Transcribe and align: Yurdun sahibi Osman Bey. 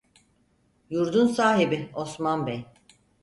Yurdun 0.89 1.27
sahibi 1.27 1.89
Osman 1.93 2.47
Bey. 2.47 2.65